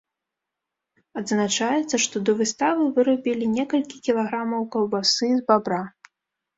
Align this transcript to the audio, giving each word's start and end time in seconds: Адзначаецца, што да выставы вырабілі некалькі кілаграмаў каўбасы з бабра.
Адзначаецца, 1.21 1.95
што 2.07 2.15
да 2.31 2.37
выставы 2.41 2.89
вырабілі 2.97 3.53
некалькі 3.57 4.03
кілаграмаў 4.11 4.61
каўбасы 4.77 5.35
з 5.39 5.49
бабра. 5.49 5.83